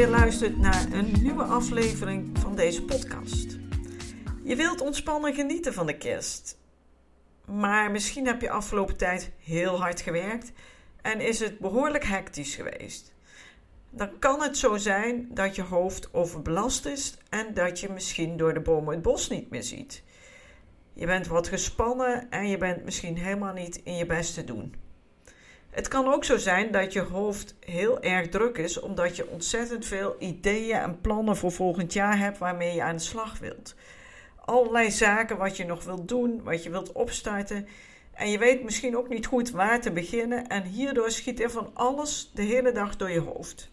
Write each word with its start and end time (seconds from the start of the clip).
Weer 0.00 0.08
luistert 0.08 0.58
naar 0.58 0.92
een 0.92 1.12
nieuwe 1.22 1.42
aflevering 1.42 2.38
van 2.38 2.56
deze 2.56 2.84
podcast. 2.84 3.58
Je 4.42 4.56
wilt 4.56 4.80
ontspannen 4.80 5.34
genieten 5.34 5.74
van 5.74 5.86
de 5.86 5.96
kerst. 5.96 6.58
Maar 7.46 7.90
misschien 7.90 8.26
heb 8.26 8.40
je 8.40 8.50
afgelopen 8.50 8.96
tijd 8.96 9.30
heel 9.38 9.80
hard 9.80 10.00
gewerkt 10.00 10.52
en 11.02 11.20
is 11.20 11.40
het 11.40 11.58
behoorlijk 11.58 12.04
hectisch 12.04 12.54
geweest. 12.54 13.14
Dan 13.90 14.18
kan 14.18 14.42
het 14.42 14.56
zo 14.56 14.76
zijn 14.76 15.28
dat 15.30 15.54
je 15.54 15.62
hoofd 15.62 16.14
overbelast 16.14 16.86
is 16.86 17.16
en 17.28 17.54
dat 17.54 17.80
je 17.80 17.88
misschien 17.88 18.36
door 18.36 18.54
de 18.54 18.60
bomen 18.60 18.94
het 18.94 19.02
bos 19.02 19.28
niet 19.28 19.50
meer 19.50 19.62
ziet. 19.62 20.02
Je 20.92 21.06
bent 21.06 21.26
wat 21.26 21.48
gespannen 21.48 22.30
en 22.30 22.48
je 22.48 22.58
bent 22.58 22.84
misschien 22.84 23.16
helemaal 23.18 23.54
niet 23.54 23.80
in 23.84 23.96
je 23.96 24.06
best 24.06 24.34
te 24.34 24.44
doen. 24.44 24.74
Het 25.70 25.88
kan 25.88 26.12
ook 26.12 26.24
zo 26.24 26.36
zijn 26.36 26.70
dat 26.70 26.92
je 26.92 27.00
hoofd 27.00 27.54
heel 27.60 28.02
erg 28.02 28.28
druk 28.28 28.58
is 28.58 28.80
omdat 28.80 29.16
je 29.16 29.28
ontzettend 29.28 29.86
veel 29.86 30.16
ideeën 30.18 30.76
en 30.76 31.00
plannen 31.00 31.36
voor 31.36 31.52
volgend 31.52 31.92
jaar 31.92 32.18
hebt 32.18 32.38
waarmee 32.38 32.74
je 32.74 32.82
aan 32.82 32.96
de 32.96 33.02
slag 33.02 33.38
wilt. 33.38 33.74
Allerlei 34.36 34.90
zaken 34.90 35.36
wat 35.36 35.56
je 35.56 35.64
nog 35.64 35.84
wilt 35.84 36.08
doen, 36.08 36.42
wat 36.42 36.62
je 36.62 36.70
wilt 36.70 36.92
opstarten. 36.92 37.68
En 38.14 38.30
je 38.30 38.38
weet 38.38 38.62
misschien 38.62 38.96
ook 38.96 39.08
niet 39.08 39.26
goed 39.26 39.50
waar 39.50 39.80
te 39.80 39.92
beginnen 39.92 40.46
en 40.46 40.62
hierdoor 40.62 41.10
schiet 41.10 41.40
er 41.40 41.50
van 41.50 41.70
alles 41.74 42.30
de 42.34 42.42
hele 42.42 42.72
dag 42.72 42.96
door 42.96 43.10
je 43.10 43.20
hoofd. 43.20 43.70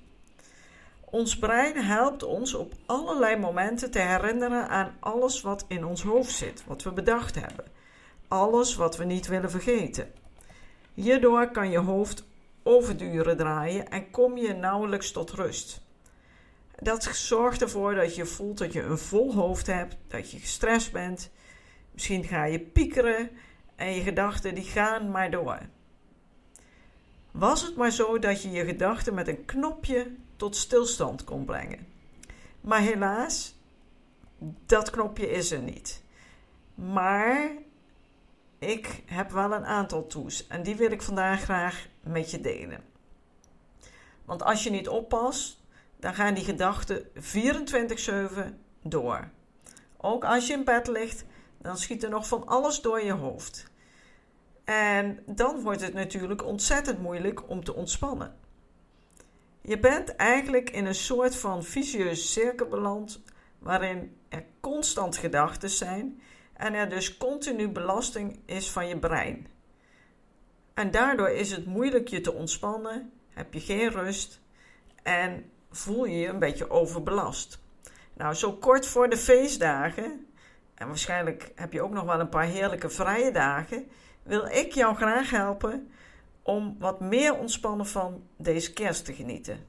Ons 1.05 1.37
brein 1.37 1.77
helpt 1.77 2.23
ons 2.23 2.53
op 2.53 2.73
allerlei 2.85 3.37
momenten 3.37 3.91
te 3.91 3.99
herinneren 3.99 4.69
aan 4.69 4.95
alles 4.99 5.41
wat 5.41 5.65
in 5.67 5.85
ons 5.85 6.01
hoofd 6.01 6.31
zit, 6.31 6.63
wat 6.65 6.83
we 6.83 6.91
bedacht 6.91 7.35
hebben. 7.35 7.65
Alles 8.27 8.75
wat 8.75 8.97
we 8.97 9.03
niet 9.03 9.27
willen 9.27 9.51
vergeten. 9.51 10.11
Hierdoor 10.97 11.51
kan 11.51 11.69
je 11.69 11.77
hoofd 11.77 12.25
overduren 12.63 13.37
draaien 13.37 13.89
en 13.89 14.09
kom 14.09 14.37
je 14.37 14.53
nauwelijks 14.53 15.11
tot 15.11 15.31
rust. 15.31 15.81
Dat 16.79 17.03
zorgt 17.03 17.61
ervoor 17.61 17.95
dat 17.95 18.15
je 18.15 18.25
voelt 18.25 18.57
dat 18.57 18.73
je 18.73 18.81
een 18.81 18.97
vol 18.97 19.33
hoofd 19.33 19.67
hebt, 19.67 19.97
dat 20.07 20.31
je 20.31 20.39
gestrest 20.39 20.91
bent. 20.91 21.31
Misschien 21.91 22.23
ga 22.23 22.45
je 22.45 22.59
piekeren 22.59 23.29
en 23.75 23.93
je 23.93 24.01
gedachten 24.01 24.55
die 24.55 24.63
gaan 24.63 25.11
maar 25.11 25.31
door. 25.31 25.59
Was 27.31 27.61
het 27.61 27.75
maar 27.75 27.91
zo 27.91 28.19
dat 28.19 28.41
je 28.41 28.51
je 28.51 28.65
gedachten 28.65 29.13
met 29.13 29.27
een 29.27 29.45
knopje 29.45 30.11
tot 30.35 30.55
stilstand 30.55 31.23
kon 31.23 31.45
brengen. 31.45 31.87
Maar 32.61 32.81
helaas, 32.81 33.55
dat 34.65 34.89
knopje 34.89 35.29
is 35.29 35.51
er 35.51 35.61
niet. 35.61 36.03
Maar 36.75 37.51
ik 38.59 39.03
heb 39.05 39.31
wel 39.31 39.53
een 39.53 39.65
aantal 39.65 40.07
tools 40.07 40.47
en 40.47 40.63
die 40.63 40.75
wil 40.75 40.91
ik 40.91 41.01
vandaag 41.01 41.41
graag 41.41 41.87
met 42.01 42.31
je 42.31 42.41
delen. 42.41 42.83
Want 44.25 44.43
als 44.43 44.63
je 44.63 44.69
niet 44.69 44.87
oppast, 44.87 45.61
dan 45.99 46.13
gaan 46.13 46.33
die 46.33 46.43
gedachten 46.43 47.09
24/7 47.13 48.59
door. 48.81 49.29
Ook 49.97 50.23
als 50.25 50.47
je 50.47 50.53
in 50.53 50.63
bed 50.63 50.87
ligt, 50.87 51.25
dan 51.57 51.77
schiet 51.77 52.03
er 52.03 52.09
nog 52.09 52.27
van 52.27 52.47
alles 52.47 52.81
door 52.81 53.03
je 53.03 53.11
hoofd. 53.11 53.71
En 54.63 55.19
dan 55.25 55.61
wordt 55.61 55.81
het 55.81 55.93
natuurlijk 55.93 56.45
ontzettend 56.45 56.99
moeilijk 56.99 57.49
om 57.49 57.63
te 57.63 57.73
ontspannen. 57.73 58.35
Je 59.61 59.79
bent 59.79 60.15
eigenlijk 60.15 60.69
in 60.69 60.85
een 60.85 60.95
soort 60.95 61.35
van 61.35 61.63
vicieuze 61.63 62.21
cirkel 62.21 62.67
beland 62.67 63.21
waarin 63.59 64.17
er 64.29 64.45
constant 64.59 65.17
gedachten 65.17 65.69
zijn 65.69 66.21
en 66.57 66.73
er 66.73 66.89
dus 66.89 67.17
continu 67.17 67.69
belasting 67.69 68.39
is 68.45 68.71
van 68.71 68.87
je 68.87 68.99
brein. 68.99 69.47
En 70.73 70.91
daardoor 70.91 71.29
is 71.29 71.51
het 71.51 71.65
moeilijk 71.65 72.07
je 72.07 72.21
te 72.21 72.33
ontspannen, 72.33 73.11
heb 73.29 73.53
je 73.53 73.59
geen 73.59 73.89
rust 73.89 74.41
en 75.03 75.51
voel 75.71 76.05
je 76.05 76.17
je 76.17 76.27
een 76.27 76.39
beetje 76.39 76.69
overbelast. 76.69 77.59
Nou, 78.13 78.33
zo 78.33 78.53
kort 78.53 78.85
voor 78.85 79.09
de 79.09 79.17
feestdagen, 79.17 80.25
en 80.75 80.87
waarschijnlijk 80.87 81.51
heb 81.55 81.73
je 81.73 81.81
ook 81.81 81.93
nog 81.93 82.03
wel 82.03 82.19
een 82.19 82.29
paar 82.29 82.45
heerlijke 82.45 82.89
vrije 82.89 83.31
dagen, 83.31 83.87
wil 84.23 84.45
ik 84.45 84.71
jou 84.71 84.95
graag 84.95 85.29
helpen 85.29 85.91
om 86.41 86.75
wat 86.79 86.99
meer 86.99 87.37
ontspannen 87.37 87.85
van 87.85 88.23
deze 88.37 88.73
kerst 88.73 89.05
te 89.05 89.13
genieten. 89.13 89.65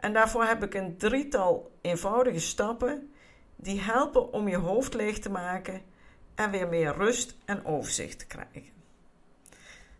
En 0.00 0.12
daarvoor 0.12 0.44
heb 0.44 0.62
ik 0.62 0.74
een 0.74 0.96
drietal 0.96 1.78
eenvoudige 1.80 2.40
stappen 2.40 3.12
die 3.56 3.80
helpen 3.80 4.32
om 4.32 4.48
je 4.48 4.56
hoofd 4.56 4.94
leeg 4.94 5.18
te 5.18 5.30
maken 5.30 5.82
en 6.40 6.50
weer 6.50 6.68
meer 6.68 6.94
rust 6.94 7.36
en 7.44 7.64
overzicht 7.64 8.18
te 8.18 8.26
krijgen. 8.26 8.72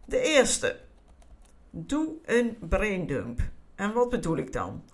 De 0.04 0.20
eerste. 0.20 0.80
Doe 1.70 2.14
een 2.24 2.56
braindump. 2.60 3.40
En 3.74 3.92
wat 3.92 4.08
bedoel 4.08 4.36
ik 4.36 4.52
dan? 4.52 4.84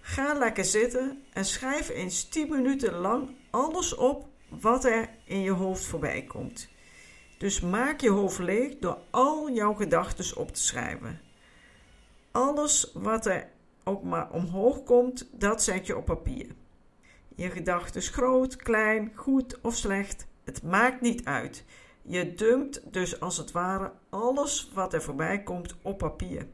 Ga 0.00 0.34
lekker 0.34 0.64
zitten 0.64 1.22
en 1.32 1.44
schrijf 1.44 1.88
eens 1.88 2.28
10 2.28 2.48
minuten 2.48 2.94
lang 2.94 3.28
alles 3.50 3.94
op 3.94 4.28
wat 4.48 4.84
er 4.84 5.08
in 5.24 5.40
je 5.40 5.50
hoofd 5.50 5.84
voorbij 5.84 6.22
komt. 6.22 6.68
Dus 7.38 7.60
maak 7.60 8.00
je 8.00 8.10
hoofd 8.10 8.38
leeg 8.38 8.78
door 8.78 8.98
al 9.10 9.50
jouw 9.50 9.74
gedachten 9.74 10.36
op 10.36 10.54
te 10.54 10.60
schrijven. 10.60 11.20
Alles 12.30 12.90
wat 12.94 13.26
er 13.26 13.48
ook 13.84 14.02
maar 14.02 14.30
omhoog 14.30 14.82
komt, 14.82 15.28
dat 15.32 15.62
zet 15.62 15.86
je 15.86 15.96
op 15.96 16.04
papier. 16.04 16.46
Je 17.34 17.50
gedachten 17.50 18.02
groot, 18.02 18.56
klein, 18.56 19.12
goed 19.14 19.60
of 19.60 19.76
slecht, 19.76 20.28
het 20.50 20.62
maakt 20.62 21.00
niet 21.00 21.24
uit. 21.24 21.64
Je 22.02 22.34
dumpt 22.34 22.92
dus 22.92 23.20
als 23.20 23.36
het 23.36 23.52
ware 23.52 23.92
alles 24.08 24.70
wat 24.74 24.94
er 24.94 25.02
voorbij 25.02 25.42
komt 25.42 25.76
op 25.82 25.98
papier. 25.98 26.46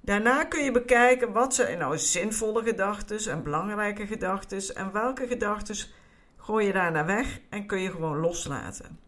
Daarna 0.00 0.44
kun 0.44 0.64
je 0.64 0.70
bekijken 0.70 1.32
wat 1.32 1.54
zijn 1.54 1.78
nou 1.78 1.98
zinvolle 1.98 2.62
gedachten 2.62 3.32
en 3.32 3.42
belangrijke 3.42 4.06
gedachten 4.06 4.74
en 4.74 4.92
welke 4.92 5.26
gedachten 5.26 5.88
gooi 6.36 6.66
je 6.66 6.72
daarna 6.72 7.04
weg 7.04 7.40
en 7.48 7.66
kun 7.66 7.80
je 7.80 7.90
gewoon 7.90 8.20
loslaten. 8.20 8.98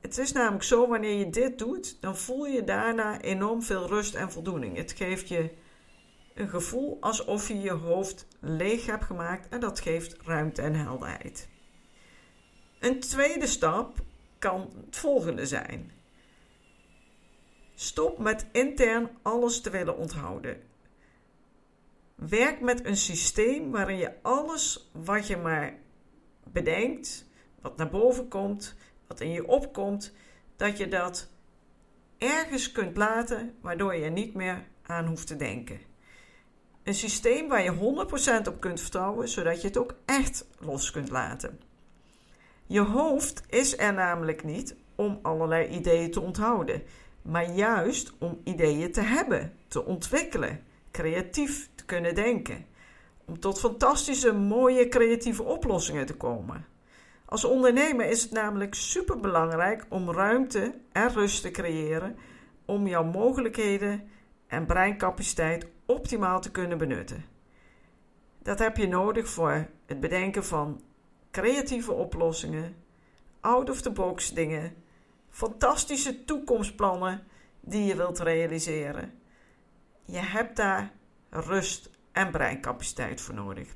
Het 0.00 0.18
is 0.18 0.32
namelijk 0.32 0.64
zo, 0.64 0.88
wanneer 0.88 1.18
je 1.18 1.30
dit 1.30 1.58
doet, 1.58 2.00
dan 2.00 2.16
voel 2.16 2.46
je 2.46 2.64
daarna 2.64 3.20
enorm 3.20 3.62
veel 3.62 3.86
rust 3.86 4.14
en 4.14 4.32
voldoening. 4.32 4.76
Het 4.76 4.92
geeft 4.92 5.28
je 5.28 5.50
een 6.34 6.48
gevoel 6.48 6.96
alsof 7.00 7.48
je 7.48 7.60
je 7.60 7.70
hoofd 7.70 8.26
leeg 8.40 8.86
hebt 8.86 9.04
gemaakt 9.04 9.48
en 9.48 9.60
dat 9.60 9.80
geeft 9.80 10.16
ruimte 10.24 10.62
en 10.62 10.74
helderheid. 10.74 11.48
Een 12.80 13.00
tweede 13.00 13.46
stap 13.46 13.96
kan 14.38 14.70
het 14.86 14.96
volgende 14.96 15.46
zijn. 15.46 15.92
Stop 17.74 18.18
met 18.18 18.46
intern 18.52 19.10
alles 19.22 19.60
te 19.60 19.70
willen 19.70 19.96
onthouden. 19.96 20.62
Werk 22.14 22.60
met 22.60 22.84
een 22.84 22.96
systeem 22.96 23.70
waarin 23.70 23.96
je 23.96 24.12
alles 24.22 24.90
wat 24.92 25.26
je 25.26 25.36
maar 25.36 25.78
bedenkt, 26.44 27.26
wat 27.60 27.76
naar 27.76 27.90
boven 27.90 28.28
komt, 28.28 28.74
wat 29.06 29.20
in 29.20 29.30
je 29.30 29.46
opkomt, 29.46 30.12
dat 30.56 30.78
je 30.78 30.88
dat 30.88 31.28
ergens 32.18 32.72
kunt 32.72 32.96
laten 32.96 33.56
waardoor 33.60 33.94
je 33.94 34.04
er 34.04 34.10
niet 34.10 34.34
meer 34.34 34.66
aan 34.82 35.06
hoeft 35.06 35.26
te 35.26 35.36
denken. 35.36 35.80
Een 36.82 36.94
systeem 36.94 37.48
waar 37.48 37.62
je 37.62 38.06
100% 38.44 38.48
op 38.48 38.60
kunt 38.60 38.80
vertrouwen, 38.80 39.28
zodat 39.28 39.60
je 39.60 39.66
het 39.66 39.76
ook 39.76 39.94
echt 40.04 40.46
los 40.58 40.90
kunt 40.90 41.08
laten. 41.08 41.60
Je 42.68 42.80
hoofd 42.80 43.42
is 43.46 43.78
er 43.78 43.94
namelijk 43.94 44.44
niet 44.44 44.76
om 44.94 45.18
allerlei 45.22 45.68
ideeën 45.68 46.10
te 46.10 46.20
onthouden, 46.20 46.82
maar 47.22 47.50
juist 47.50 48.12
om 48.18 48.40
ideeën 48.44 48.92
te 48.92 49.00
hebben, 49.00 49.52
te 49.68 49.84
ontwikkelen, 49.84 50.64
creatief 50.90 51.68
te 51.74 51.84
kunnen 51.84 52.14
denken, 52.14 52.66
om 53.24 53.40
tot 53.40 53.60
fantastische, 53.60 54.32
mooie, 54.32 54.88
creatieve 54.88 55.42
oplossingen 55.42 56.06
te 56.06 56.16
komen. 56.16 56.66
Als 57.24 57.44
ondernemer 57.44 58.06
is 58.06 58.22
het 58.22 58.32
namelijk 58.32 58.74
superbelangrijk 58.74 59.86
om 59.88 60.10
ruimte 60.10 60.74
en 60.92 61.12
rust 61.12 61.42
te 61.42 61.50
creëren 61.50 62.16
om 62.64 62.86
jouw 62.86 63.04
mogelijkheden 63.04 64.08
en 64.46 64.66
breincapaciteit 64.66 65.66
optimaal 65.86 66.40
te 66.40 66.50
kunnen 66.50 66.78
benutten. 66.78 67.24
Dat 68.42 68.58
heb 68.58 68.76
je 68.76 68.88
nodig 68.88 69.28
voor 69.28 69.66
het 69.86 70.00
bedenken 70.00 70.44
van 70.44 70.80
creatieve 71.40 71.92
oplossingen, 71.92 72.76
out-of-the-box 73.40 74.32
dingen, 74.32 74.74
fantastische 75.30 76.24
toekomstplannen 76.24 77.26
die 77.60 77.84
je 77.84 77.96
wilt 77.96 78.18
realiseren. 78.18 79.12
Je 80.04 80.18
hebt 80.18 80.56
daar 80.56 80.92
rust 81.30 81.90
en 82.12 82.30
breincapaciteit 82.30 83.20
voor 83.20 83.34
nodig. 83.34 83.68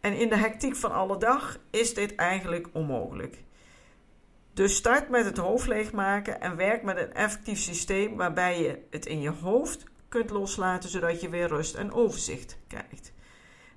En 0.00 0.16
in 0.16 0.28
de 0.28 0.36
hectiek 0.36 0.76
van 0.76 0.92
alle 0.92 1.18
dag 1.18 1.58
is 1.70 1.94
dit 1.94 2.14
eigenlijk 2.14 2.68
onmogelijk. 2.72 3.42
Dus 4.52 4.76
start 4.76 5.08
met 5.08 5.24
het 5.24 5.38
hoofd 5.38 5.66
leegmaken 5.66 6.40
en 6.40 6.56
werk 6.56 6.82
met 6.82 6.96
een 6.96 7.14
effectief 7.14 7.58
systeem 7.58 8.16
waarbij 8.16 8.62
je 8.62 8.78
het 8.90 9.06
in 9.06 9.20
je 9.20 9.30
hoofd 9.30 9.84
kunt 10.08 10.30
loslaten 10.30 10.90
zodat 10.90 11.20
je 11.20 11.28
weer 11.28 11.48
rust 11.48 11.74
en 11.74 11.92
overzicht 11.92 12.58
krijgt. 12.66 13.12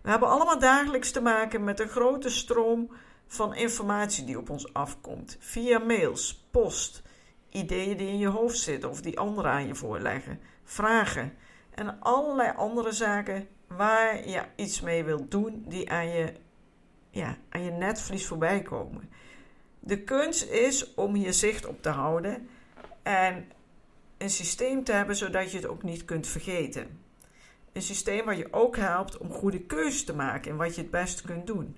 We 0.02 0.10
hebben 0.10 0.30
allemaal 0.30 0.60
dagelijks 0.60 1.12
te 1.12 1.22
maken 1.22 1.64
met 1.64 1.80
een 1.80 1.90
grote 1.90 2.30
stroom 2.30 2.92
van 3.28 3.56
informatie 3.56 4.26
die 4.26 4.38
op 4.38 4.50
ons 4.50 4.74
afkomt. 4.74 5.38
Via 5.40 5.80
mails, 5.80 6.48
post, 6.52 7.04
ideeën 7.50 7.98
die 7.98 8.08
in 8.08 8.18
je 8.18 8.28
hoofd 8.28 8.58
zitten 8.58 8.90
of 8.90 9.02
die 9.02 9.20
anderen 9.20 9.52
aan 9.52 9.68
je 9.68 9.76
voorleggen, 9.76 10.40
vragen 10.64 11.34
en 11.74 12.00
allerlei 12.00 12.54
andere 12.56 12.92
zaken 12.92 13.48
waar 13.68 14.30
je 14.30 14.44
iets 14.56 14.82
mee 14.82 15.04
wilt 15.04 15.32
doen 15.32 15.64
die 15.68 15.92
aan 15.92 16.10
je, 16.10 16.34
ja, 17.10 17.38
aan 17.50 17.64
je 17.64 17.72
netvlies 17.72 18.28
voorbij 18.28 18.62
komen. 18.62 19.10
De 19.80 20.04
kunst 20.04 20.44
is 20.44 20.94
om 20.94 21.14
hier 21.14 21.34
zicht 21.34 21.66
op 21.66 21.82
te 21.82 21.90
houden 21.90 22.50
en 23.04 23.52
een 24.18 24.30
systeem 24.30 24.84
te 24.84 24.92
hebben 24.92 25.16
zodat 25.16 25.52
je 25.52 25.58
het 25.58 25.68
ook 25.68 25.84
niet 25.84 26.06
kunt 26.06 26.28
vergeten. 26.28 27.00
Een 27.74 27.82
systeem 27.82 28.26
wat 28.26 28.38
je 28.38 28.54
ook 28.54 28.76
helpt 28.76 29.18
om 29.18 29.32
goede 29.32 29.60
keuzes 29.60 30.04
te 30.04 30.16
maken 30.16 30.52
in 30.52 30.58
wat 30.58 30.76
je 30.76 30.82
het 30.82 30.92
beste 30.92 31.24
kunt 31.24 31.48
doen. 31.48 31.78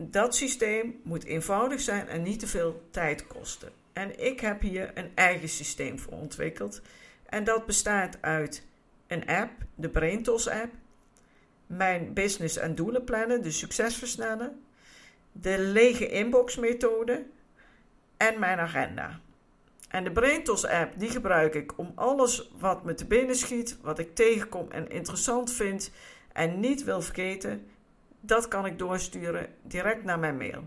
Dat 0.00 0.36
systeem 0.36 1.00
moet 1.02 1.24
eenvoudig 1.24 1.80
zijn 1.80 2.08
en 2.08 2.22
niet 2.22 2.40
te 2.40 2.46
veel 2.46 2.82
tijd 2.90 3.26
kosten. 3.26 3.72
En 3.92 4.24
ik 4.24 4.40
heb 4.40 4.60
hier 4.60 4.90
een 4.94 5.10
eigen 5.14 5.48
systeem 5.48 5.98
voor 5.98 6.12
ontwikkeld. 6.12 6.82
En 7.26 7.44
dat 7.44 7.66
bestaat 7.66 8.18
uit 8.20 8.66
een 9.06 9.26
app, 9.26 9.50
de 9.74 9.88
BrainTools 9.88 10.48
app, 10.48 10.72
mijn 11.66 12.12
business 12.12 12.56
en 12.56 12.74
doelen 12.74 13.04
plannen, 13.04 13.42
de 13.42 13.50
succesversnellen, 13.50 14.62
de 15.32 15.58
lege 15.58 16.08
inbox 16.08 16.56
methode 16.56 17.24
en 18.16 18.38
mijn 18.38 18.58
agenda. 18.58 19.20
En 19.88 20.04
de 20.04 20.12
BrainTools 20.12 20.66
app 20.66 20.98
die 20.98 21.10
gebruik 21.10 21.54
ik 21.54 21.78
om 21.78 21.92
alles 21.94 22.50
wat 22.58 22.84
me 22.84 22.94
te 22.94 23.06
binnen 23.06 23.36
schiet, 23.36 23.78
wat 23.82 23.98
ik 23.98 24.14
tegenkom 24.14 24.70
en 24.70 24.88
interessant 24.88 25.52
vind 25.52 25.90
en 26.32 26.60
niet 26.60 26.84
wil 26.84 27.02
vergeten, 27.02 27.66
dat 28.20 28.48
kan 28.48 28.66
ik 28.66 28.78
doorsturen 28.78 29.54
direct 29.62 30.04
naar 30.04 30.18
mijn 30.18 30.36
mail. 30.36 30.64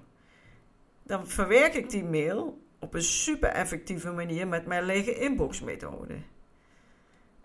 Dan 1.03 1.27
verwerk 1.27 1.73
ik 1.73 1.89
die 1.89 2.03
mail 2.03 2.61
op 2.79 2.93
een 2.93 3.03
super 3.03 3.49
effectieve 3.49 4.11
manier 4.11 4.47
met 4.47 4.65
mijn 4.65 4.83
lege 4.83 5.13
inbox 5.13 5.61
methode. 5.61 6.17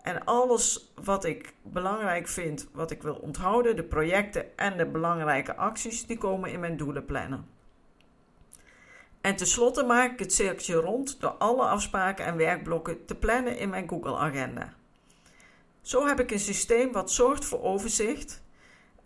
En 0.01 0.25
alles 0.25 0.93
wat 1.03 1.25
ik 1.25 1.53
belangrijk 1.61 2.27
vind, 2.27 2.67
wat 2.71 2.91
ik 2.91 3.01
wil 3.01 3.15
onthouden, 3.15 3.75
de 3.75 3.83
projecten 3.83 4.57
en 4.57 4.77
de 4.77 4.85
belangrijke 4.85 5.55
acties, 5.55 6.05
die 6.05 6.17
komen 6.17 6.51
in 6.51 6.59
mijn 6.59 6.77
doelen 6.77 7.05
plannen. 7.05 7.47
En 9.21 9.35
tenslotte 9.35 9.83
maak 9.83 10.11
ik 10.11 10.19
het 10.19 10.33
cirkeltje 10.33 10.75
rond 10.75 11.19
door 11.19 11.29
alle 11.29 11.63
afspraken 11.63 12.25
en 12.25 12.37
werkblokken 12.37 13.05
te 13.05 13.15
plannen 13.15 13.57
in 13.57 13.69
mijn 13.69 13.89
Google 13.89 14.17
Agenda. 14.17 14.73
Zo 15.81 16.07
heb 16.07 16.19
ik 16.19 16.31
een 16.31 16.39
systeem 16.39 16.91
wat 16.91 17.11
zorgt 17.11 17.45
voor 17.45 17.61
overzicht 17.61 18.41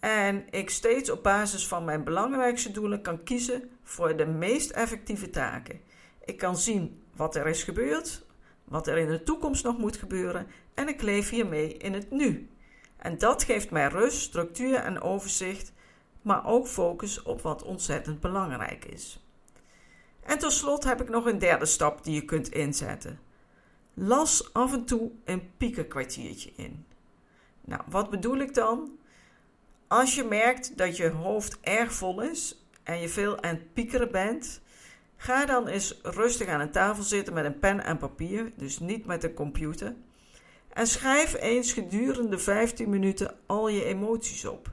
en 0.02 0.46
ik 0.50 0.70
steeds 0.70 1.10
op 1.10 1.24
basis 1.24 1.68
van 1.68 1.86
mijn 1.86 2.04
belangrijkste 2.04 2.72
doelen 2.72 3.02
kan 3.02 3.24
kiezen 3.24 3.70
voor 3.84 4.18
de 4.18 4.26
meest 4.26 4.72
effectieve 4.72 5.30
taken. 5.30 5.82
Ik 6.26 6.38
kan 6.38 6.58
zien 6.58 7.02
wat 7.16 7.36
er 7.36 7.48
is 7.48 7.64
gebeurd, 7.64 8.26
wat 8.64 8.88
er 8.88 8.98
in 8.98 9.08
de 9.08 9.24
toekomst 9.24 9.64
nog 9.64 9.78
moet 9.78 9.98
gebeuren 9.98 10.48
en 10.74 10.88
ik 10.88 11.02
leef 11.02 11.30
hiermee 11.30 11.78
in 11.78 11.94
het 11.94 12.12
nu. 12.12 12.50
En 12.98 13.18
dat 13.18 13.44
geeft 13.44 13.72
mij 13.72 13.88
rust, 13.88 14.22
structuur 14.22 14.76
en 14.76 15.02
overzicht, 15.02 15.74
maar 16.22 16.46
ook 16.46 16.68
focus 16.68 17.22
op 17.24 17.42
wat 17.42 17.64
ontzettend 17.64 18.20
belangrijk 18.20 18.86
is. 18.86 19.26
En 20.24 20.40
tot 20.40 20.52
slot 20.52 20.84
heb 20.84 21.02
ik 21.02 21.10
nog 21.10 21.26
een 21.26 21.40
derde 21.40 21.66
stap 21.66 22.04
die 22.04 22.14
je 22.14 22.26
kunt 22.26 22.52
inzetten. 22.52 23.20
Las 23.94 24.54
af 24.54 24.74
en 24.74 24.86
toe 24.86 25.12
een 25.26 25.52
piekenkwartiertje 25.58 26.52
in. 26.56 26.86
Nou, 27.66 27.82
wat 27.90 28.10
bedoel 28.10 28.38
ik 28.38 28.54
dan? 28.54 29.00
Als 29.92 30.16
je 30.16 30.24
merkt 30.24 30.78
dat 30.78 30.98
je 30.98 31.10
hoofd 31.10 31.58
erg 31.62 31.94
vol 31.94 32.22
is 32.22 32.66
en 32.84 33.00
je 33.00 33.10
veel 33.10 33.44
aan 33.44 33.56
het 33.56 33.74
piekeren 33.74 34.12
bent, 34.12 34.62
ga 35.16 35.46
dan 35.46 35.68
eens 35.68 36.00
rustig 36.04 36.48
aan 36.48 36.60
een 36.60 36.72
tafel 36.72 37.04
zitten 37.04 37.34
met 37.34 37.46
een 37.46 37.60
pen 37.60 37.84
en 37.84 37.98
papier, 37.98 38.52
dus 38.56 38.80
niet 38.80 39.06
met 39.06 39.24
een 39.24 39.34
computer. 39.34 39.96
En 40.74 40.88
schrijf 40.88 41.36
eens 41.40 41.74
gedurende 41.74 42.40
15 42.40 42.90
minuten 42.90 43.36
al 43.46 43.68
je 43.68 43.84
emoties 43.84 44.46
op. 44.46 44.72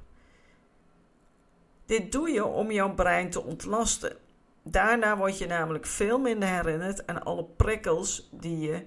Dit 1.86 2.12
doe 2.12 2.30
je 2.30 2.44
om 2.44 2.70
jouw 2.70 2.94
brein 2.94 3.30
te 3.30 3.42
ontlasten. 3.42 4.16
Daarna 4.62 5.16
word 5.16 5.38
je 5.38 5.46
namelijk 5.46 5.86
veel 5.86 6.18
minder 6.18 6.48
herinnerd 6.48 7.06
aan 7.06 7.24
alle 7.24 7.44
prikkels 7.44 8.28
die 8.32 8.58
je 8.58 8.84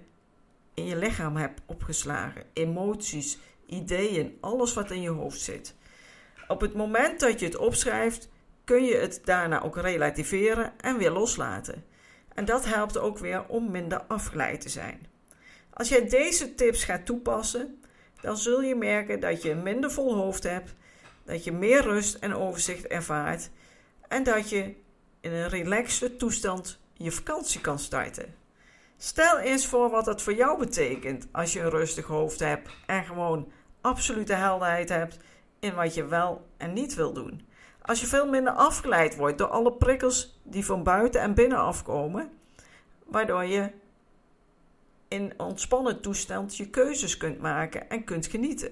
in 0.74 0.86
je 0.86 0.96
lichaam 0.96 1.36
hebt 1.36 1.62
opgeslagen. 1.66 2.44
Emoties, 2.54 3.38
ideeën, 3.66 4.38
alles 4.42 4.74
wat 4.74 4.92
in 4.92 5.02
je 5.02 5.10
hoofd 5.10 5.40
zit. 5.40 5.80
Op 6.52 6.62
het 6.62 6.74
moment 6.74 7.20
dat 7.20 7.40
je 7.40 7.46
het 7.46 7.58
opschrijft, 7.58 8.30
kun 8.64 8.84
je 8.84 8.96
het 8.96 9.22
daarna 9.24 9.62
ook 9.62 9.78
relativeren 9.78 10.74
en 10.80 10.98
weer 10.98 11.12
loslaten. 11.12 11.86
En 12.34 12.46
dat 12.46 12.66
helpt 12.66 12.98
ook 12.98 13.18
weer 13.18 13.46
om 13.48 13.72
minder 13.72 14.02
afgeleid 14.08 14.62
te 14.62 14.70
zijn. 14.70 15.08
Als 15.74 15.90
jij 15.90 16.08
deze 16.08 16.56
tips 16.56 16.84
gaat 16.84 17.06
toepassen, 17.06 17.82
dan 18.22 18.38
zul 18.38 18.62
je 18.62 18.76
merken 18.76 19.20
dat 19.20 19.42
je 19.42 19.50
een 19.50 19.64
minder 19.64 19.92
vol 19.92 20.16
hoofd 20.16 20.44
hebt, 20.44 20.74
dat 21.26 21.44
je 21.44 21.52
meer 21.52 21.82
rust 21.82 22.16
en 22.16 22.36
overzicht 22.36 22.88
ervaart 22.88 23.50
en 24.08 24.24
dat 24.24 24.50
je 24.50 24.76
in 25.20 25.32
een 25.32 25.50
relaxte 25.50 26.16
toestand 26.16 26.80
je 26.94 27.12
vakantie 27.12 27.62
kan 27.62 27.80
starten. 27.80 28.36
Stel 28.98 29.40
eens 29.40 29.68
voor 29.68 29.90
wat 29.90 30.06
dat 30.06 30.22
voor 30.22 30.34
jou 30.34 30.60
betekent 30.60 31.28
als 31.32 31.54
je 31.54 31.60
een 31.60 31.70
rustig 31.70 32.06
hoofd 32.06 32.40
hebt 32.40 32.70
en 32.86 33.04
gewoon 33.04 33.52
absolute 33.82 34.34
helderheid 34.34 34.90
hebt 34.90 35.18
in 35.62 35.76
wat 35.76 35.94
je 35.94 36.06
wel 36.06 36.48
en 36.58 36.74
niet 36.74 36.94
wil 36.94 37.14
doen. 37.14 37.48
Als 37.82 38.00
je 38.00 38.08
veel 38.08 38.28
minder 38.30 38.54
afgeleid 38.54 39.16
wordt 39.16 39.38
door 39.38 39.48
alle 39.48 39.74
prikkels 39.74 40.40
die 40.44 40.66
van 40.66 40.84
buiten 40.84 41.22
en 41.22 41.34
binnen 41.34 41.58
afkomen, 41.58 42.32
waardoor 43.06 43.44
je 43.44 43.72
in 45.08 45.34
ontspannen 45.38 46.02
toestand 46.02 46.58
je 46.58 46.70
keuzes 46.70 47.18
kunt 47.18 47.40
maken 47.40 47.90
en 47.90 48.04
kunt 48.04 48.26
genieten. 48.26 48.72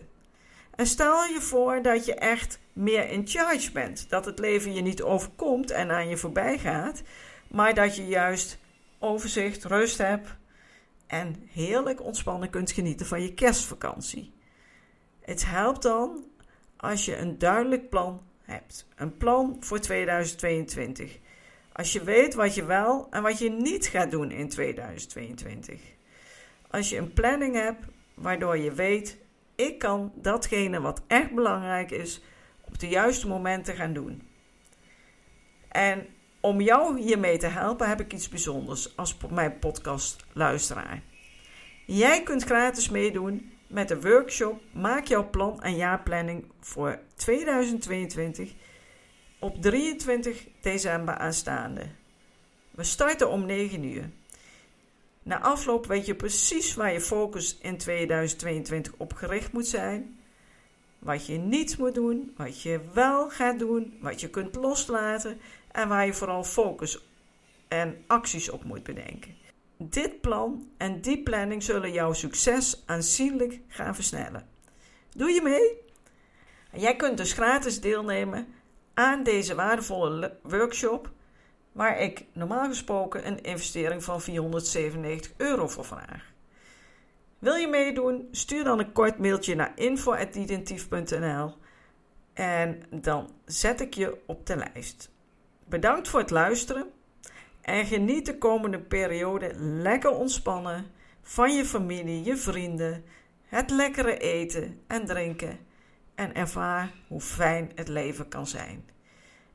En 0.75 0.85
stel 0.85 1.23
je 1.23 1.41
voor 1.41 1.81
dat 1.81 2.05
je 2.05 2.15
echt 2.15 2.59
meer 2.73 3.09
in 3.09 3.27
charge 3.27 3.71
bent. 3.71 4.09
Dat 4.09 4.25
het 4.25 4.39
leven 4.39 4.73
je 4.73 4.81
niet 4.81 5.01
overkomt 5.01 5.71
en 5.71 5.91
aan 5.91 6.07
je 6.07 6.17
voorbij 6.17 6.57
gaat, 6.57 7.01
maar 7.47 7.73
dat 7.73 7.95
je 7.95 8.07
juist 8.07 8.57
overzicht, 8.99 9.63
rust 9.63 9.97
hebt 9.97 10.29
en 11.07 11.35
heerlijk 11.51 12.01
ontspannen 12.01 12.49
kunt 12.49 12.71
genieten 12.71 13.05
van 13.05 13.21
je 13.21 13.33
kerstvakantie. 13.33 14.33
Het 15.21 15.45
helpt 15.45 15.81
dan 15.81 16.23
als 16.79 17.05
je 17.05 17.17
een 17.17 17.37
duidelijk 17.37 17.89
plan 17.89 18.21
hebt. 18.41 18.87
Een 18.95 19.17
plan 19.17 19.57
voor 19.59 19.79
2022. 19.79 21.17
Als 21.71 21.93
je 21.93 22.03
weet 22.03 22.33
wat 22.33 22.55
je 22.55 22.65
wel 22.65 23.07
en 23.09 23.23
wat 23.23 23.39
je 23.39 23.49
niet 23.49 23.87
gaat 23.87 24.11
doen 24.11 24.31
in 24.31 24.49
2022. 24.49 25.81
Als 26.69 26.89
je 26.89 26.97
een 26.97 27.13
planning 27.13 27.55
hebt 27.55 27.85
waardoor 28.13 28.57
je 28.57 28.71
weet, 28.71 29.17
ik 29.55 29.79
kan 29.79 30.11
datgene 30.15 30.81
wat 30.81 31.01
echt 31.07 31.31
belangrijk 31.31 31.91
is 31.91 32.21
op 32.61 32.79
de 32.79 32.87
juiste 32.87 33.27
momenten 33.27 33.75
gaan 33.75 33.93
doen. 33.93 34.27
En 35.67 36.07
om 36.39 36.61
jou 36.61 36.99
hiermee 36.99 37.37
te 37.37 37.47
helpen 37.47 37.89
heb 37.89 37.99
ik 37.99 38.13
iets 38.13 38.29
bijzonders 38.29 38.97
als 38.97 39.17
mijn 39.29 39.59
podcast 39.59 40.25
luisteraar. 40.33 41.01
Jij 41.85 42.23
kunt 42.23 42.43
gratis 42.43 42.89
meedoen 42.89 43.51
met 43.69 43.87
de 43.87 44.01
workshop 44.01 44.61
Maak 44.71 45.05
jouw 45.05 45.29
plan 45.29 45.61
en 45.61 45.75
jaarplanning 45.75 46.45
voor 46.59 46.99
2022 47.15 48.53
op 49.39 49.61
23 49.61 50.47
december 50.61 51.17
aanstaande. 51.17 51.81
We 52.71 52.83
starten 52.83 53.29
om 53.29 53.45
9 53.45 53.83
uur. 53.83 54.09
Na 55.23 55.41
afloop 55.41 55.85
weet 55.85 56.05
je 56.05 56.15
precies 56.15 56.73
waar 56.73 56.93
je 56.93 57.01
focus 57.01 57.57
in 57.61 57.77
2022 57.77 58.93
op 58.97 59.13
gericht 59.13 59.51
moet 59.51 59.67
zijn. 59.67 60.19
Wat 60.99 61.25
je 61.25 61.37
niet 61.37 61.77
moet 61.77 61.95
doen, 61.95 62.33
wat 62.37 62.61
je 62.61 62.81
wel 62.93 63.29
gaat 63.29 63.59
doen, 63.59 63.97
wat 64.01 64.21
je 64.21 64.29
kunt 64.29 64.55
loslaten 64.55 65.39
en 65.71 65.87
waar 65.87 66.05
je 66.05 66.13
vooral 66.13 66.43
focus 66.43 67.03
en 67.67 68.03
acties 68.07 68.49
op 68.49 68.63
moet 68.63 68.83
bedenken. 68.83 69.35
Dit 69.83 70.21
plan 70.21 70.69
en 70.77 71.01
die 71.01 71.23
planning 71.23 71.63
zullen 71.63 71.91
jouw 71.91 72.13
succes 72.13 72.83
aanzienlijk 72.85 73.59
gaan 73.67 73.95
versnellen. 73.95 74.47
Doe 75.15 75.29
je 75.29 75.41
mee? 75.41 75.81
Jij 76.81 76.95
kunt 76.95 77.17
dus 77.17 77.33
gratis 77.33 77.81
deelnemen 77.81 78.47
aan 78.93 79.23
deze 79.23 79.55
waardevolle 79.55 80.37
workshop, 80.41 81.11
waar 81.71 81.99
ik 81.99 82.25
normaal 82.33 82.67
gesproken 82.67 83.27
een 83.27 83.41
investering 83.41 84.03
van 84.03 84.21
497 84.21 85.31
euro 85.37 85.67
voor 85.67 85.85
vraag. 85.85 86.31
Wil 87.39 87.55
je 87.55 87.67
meedoen? 87.67 88.27
Stuur 88.31 88.63
dan 88.63 88.79
een 88.79 88.91
kort 88.91 89.17
mailtje 89.17 89.55
naar 89.55 89.71
info.identief.nl 89.75 91.55
en 92.33 92.81
dan 92.89 93.29
zet 93.45 93.81
ik 93.81 93.93
je 93.93 94.17
op 94.25 94.45
de 94.45 94.55
lijst. 94.55 95.11
Bedankt 95.65 96.07
voor 96.07 96.19
het 96.19 96.29
luisteren 96.29 96.91
en 97.69 97.85
geniet 97.85 98.25
de 98.25 98.37
komende 98.37 98.79
periode 98.79 99.51
lekker 99.59 100.11
ontspannen 100.11 100.85
van 101.21 101.55
je 101.55 101.65
familie, 101.65 102.23
je 102.23 102.37
vrienden, 102.37 103.03
het 103.45 103.69
lekkere 103.69 104.17
eten 104.17 104.79
en 104.87 105.05
drinken 105.05 105.57
en 106.15 106.35
ervaar 106.35 106.91
hoe 107.07 107.21
fijn 107.21 107.71
het 107.75 107.87
leven 107.87 108.27
kan 108.27 108.47
zijn. 108.47 108.85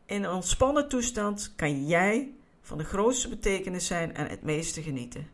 In 0.06 0.24
een 0.24 0.30
ontspannen 0.30 0.88
toestand 0.88 1.52
kan 1.56 1.86
jij 1.86 2.32
van 2.62 2.78
de 2.78 2.84
grootste 2.84 3.28
betekenis 3.28 3.86
zijn 3.86 4.14
en 4.14 4.28
het 4.28 4.42
meeste 4.42 4.82
genieten. 4.82 5.28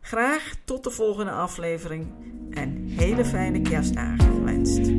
Graag 0.00 0.54
tot 0.64 0.84
de 0.84 0.90
volgende 0.90 1.32
aflevering 1.32 2.06
en 2.50 2.86
hele 2.86 3.24
fijne 3.24 3.60
kerstdagen 3.60 4.32
gewenst. 4.32 4.90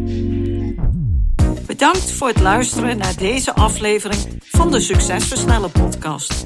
Bedankt 1.68 2.12
voor 2.12 2.28
het 2.28 2.40
luisteren 2.40 2.98
naar 2.98 3.18
deze 3.18 3.54
aflevering 3.54 4.40
van 4.40 4.72
de 4.72 4.80
Succesversnellen 4.80 5.72
podcast. 5.72 6.46